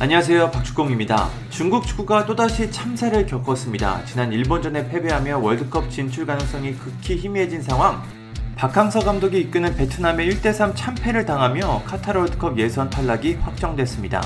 [0.00, 1.28] 안녕하세요 박주공입니다.
[1.50, 4.04] 중국 축구가 또다시 참사를 겪었습니다.
[4.04, 8.00] 지난 일본전에 패배하며 월드컵 진출 가능성이 극히 희미해진 상황
[8.54, 14.22] 박항서 감독이 이끄는 베트남의 1대3 참패를 당하며 카타르 월드컵 예선 탈락이 확정됐습니다.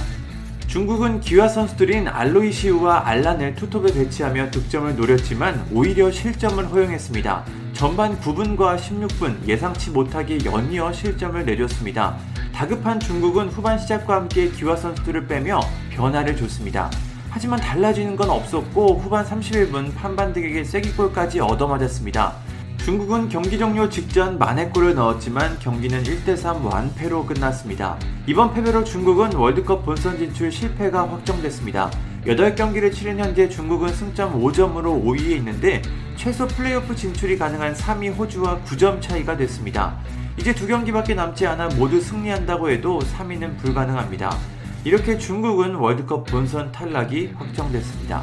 [0.67, 7.45] 중국은 기화 선수들인 알로이시우와 알란을 투톱에 배치하며 득점을 노렸지만 오히려 실점을 허용했습니다.
[7.73, 12.19] 전반 9분과 16분 예상치 못하게 연이어 실점을 내줬습니다.
[12.63, 15.59] 다급한 중국은 후반 시작과 함께 기화 선수들을 빼며
[15.91, 16.89] 변화를 줬습니다.
[17.29, 22.35] 하지만 달라지는 건 없었고 후반 31분 판반득에게 쐐기골까지 얻어맞았습니다.
[22.77, 27.99] 중국은 경기 종료 직전 만회골을 넣었지만 경기는 1대3 완패로 끝났습니다.
[28.29, 31.91] 이번 패배로 중국은 월드컵 본선 진출 실패가 확정됐습니다.
[32.27, 35.83] 8경기를 치른 현재 중국은 승점 5점으로 5위에 있는데
[36.17, 39.99] 최소 플레이오프 진출이 가능한 3위 호주와 9점 차이가 됐습니다.
[40.39, 44.37] 이제 두 경기밖에 남지 않아 모두 승리한다고 해도 3위는 불가능합니다.
[44.85, 48.23] 이렇게 중국은 월드컵 본선 탈락이 확정됐습니다.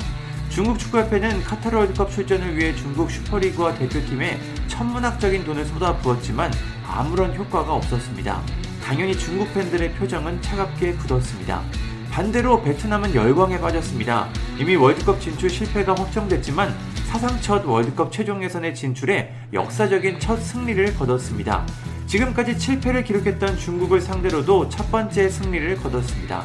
[0.50, 6.52] 중국 축구협회는 카타르 월드컵 출전을 위해 중국 슈퍼리그와 대표팀에 천문학적인 돈을 쏟아부었지만
[6.88, 8.42] 아무런 효과가 없었습니다.
[8.84, 11.62] 당연히 중국 팬들의 표정은 차갑게 굳었습니다.
[12.12, 14.30] 반대로 베트남은 열광에 빠졌습니다.
[14.58, 16.74] 이미 월드컵 진출 실패가 확정됐지만
[17.06, 21.66] 사상 첫 월드컵 최종 예선에 진출해 역사적인 첫 승리를 거뒀습니다.
[22.08, 26.44] 지금까지 7패를 기록했던 중국을 상대로도 첫 번째 승리를 거뒀습니다.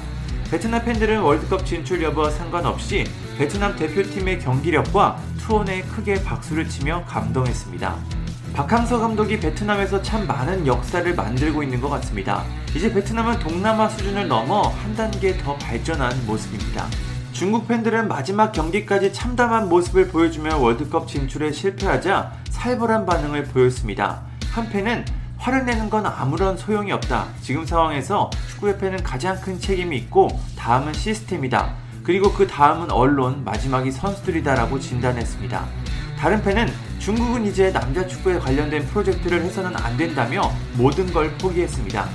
[0.51, 3.05] 베트남 팬들은 월드컵 진출 여부와 상관없이
[3.39, 8.24] 베트남 대표팀의 경기력과 투혼에 크게 박수를 치며 감동했습니다.
[8.55, 12.45] 박항서 감독이 베트남에서 참 많은 역사를 만들고 있는 것 같습니다.
[12.73, 16.87] 이제 베트남은 동남아 수준을 넘어 한 단계 더 발전한 모습입니다.
[17.33, 24.23] 중국 팬들은 마지막 경기까지 참담한 모습을 보여주며 월드컵 진출에 실패하자 살벌한 반응을 보였습니다.
[24.53, 25.05] 한 팬은
[25.39, 27.27] 화를 내는 건 아무런 소용이 없다.
[27.43, 31.75] 지금 상황에서 축구협회는 가장 큰 책임이 있고 다음은 시스템이다.
[32.05, 35.84] 그리고 그 다음은 언론, 마지막이 선수들이다라고 진단했습니다.
[36.25, 42.09] 다른 팬은 중국은 이제 남자 축구에 관련된 프로젝트를 해서는 안 된다며 모든 걸 포기했습니다.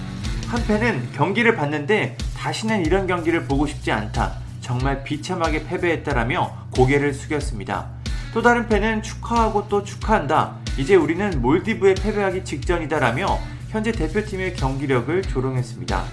[0.48, 4.38] 한 팬은 경기를 봤는데 다시는 이런 경기를 보고 싶지 않다.
[4.62, 7.90] 정말 비참하게 패배했다라며 고개를 숙였습니다.
[8.34, 10.56] 또 다른 팬은 축하하고 또 축하한다.
[10.80, 13.38] 이제 우리는 몰디브에 패배하기 직전이다라며
[13.70, 16.04] 현재 대표팀의 경기력을 조롱했습니다.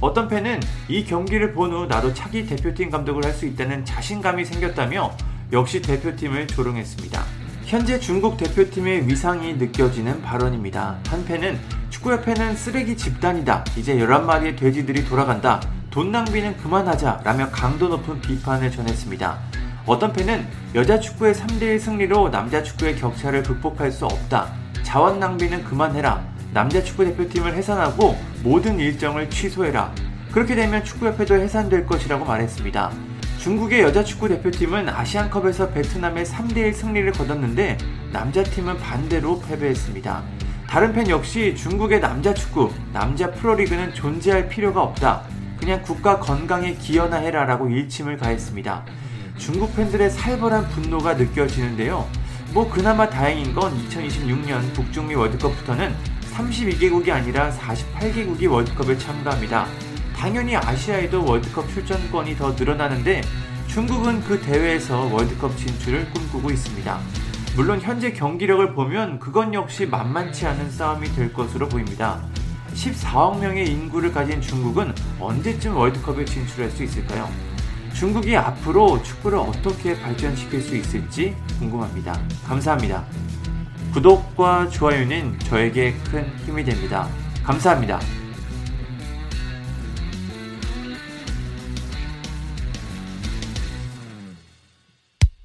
[0.00, 0.58] 어떤 팬은
[0.88, 5.14] 이 경기를 본 후 나도 차기 대표팀 감독을 할 수 있다는 자신감이 생겼다며
[5.52, 7.41] 역시 대표팀을 조롱했습니다.
[7.64, 10.98] 현재 중국 대표팀의 위상이 느껴지는 발언입니다.
[11.08, 11.58] 한 팬은
[11.90, 13.64] 축구협회는 쓰레기 집단이다.
[13.76, 15.60] 이제 11마리의 돼지들이 돌아간다.
[15.90, 17.22] 돈 낭비는 그만하자.
[17.24, 19.38] 라며 강도 높은 비판을 전했습니다.
[19.86, 24.52] 어떤 팬은 여자 축구의 3대1 승리로 남자 축구의 격차를 극복할 수 없다.
[24.82, 26.22] 자원 낭비는 그만해라.
[26.52, 29.92] 남자 축구 대표팀을 해산하고 모든 일정을 취소해라.
[30.30, 33.11] 그렇게 되면 축구협회도 해산될 것이라고 말했습니다.
[33.42, 37.76] 중국의 여자 축구 대표팀은 아시안컵에서 베트남의 3대1 승리를 거뒀는데
[38.12, 40.22] 남자팀은 반대로 패배했습니다.
[40.68, 45.22] 다른 팬 역시 중국의 남자 축구, 남자 프로리그는 존재할 필요가 없다.
[45.58, 48.86] 그냥 국가 건강에 기여나 해라라고 일침을 가했습니다.
[49.38, 52.08] 중국 팬들의 살벌한 분노가 느껴지는데요.
[52.52, 55.92] 뭐 그나마 다행인 건 2026년 북중미 월드컵부터는
[56.32, 59.66] 32개국이 아니라 48개국이 월드컵에 참가합니다.
[60.22, 63.22] 당연히 아시아에도 월드컵 출전권이 더 늘어나는데
[63.66, 67.00] 중국은 그 대회에서 월드컵 진출을 꿈꾸고 있습니다.
[67.56, 72.22] 물론 현재 경기력을 보면 그건 역시 만만치 않은 싸움이 될 것으로 보입니다.
[72.72, 77.28] 14억 명의 인구를 가진 중국은 언제쯤 월드컵에 진출할 수 있을까요?
[77.92, 82.16] 중국이 앞으로 축구를 어떻게 발전시킬 수 있을지 궁금합니다.
[82.46, 83.04] 감사합니다.
[83.92, 87.08] 구독과 좋아요는 저에게 큰 힘이 됩니다.
[87.42, 88.21] 감사합니다.